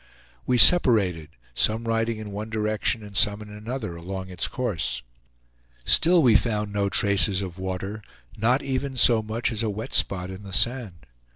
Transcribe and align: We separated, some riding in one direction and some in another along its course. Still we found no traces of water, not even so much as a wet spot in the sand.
We 0.47 0.57
separated, 0.57 1.29
some 1.53 1.83
riding 1.83 2.17
in 2.17 2.31
one 2.31 2.49
direction 2.49 3.03
and 3.03 3.15
some 3.15 3.39
in 3.39 3.51
another 3.51 3.95
along 3.95 4.31
its 4.31 4.47
course. 4.47 5.03
Still 5.85 6.23
we 6.23 6.35
found 6.35 6.73
no 6.73 6.89
traces 6.89 7.43
of 7.43 7.59
water, 7.59 8.01
not 8.35 8.63
even 8.63 8.97
so 8.97 9.21
much 9.21 9.51
as 9.51 9.61
a 9.61 9.69
wet 9.69 9.93
spot 9.93 10.31
in 10.31 10.41
the 10.41 10.53
sand. 10.53 11.05